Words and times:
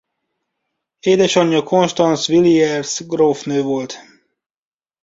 Édesanyja 0.99 1.63
Constance 1.63 2.33
Villiers 2.33 3.01
grófnő 3.07 3.61
volt. 3.61 3.97